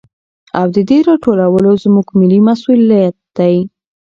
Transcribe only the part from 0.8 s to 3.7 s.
دې راټولو زموږ ملي مسوليت دى.